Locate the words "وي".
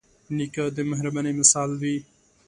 1.81-1.97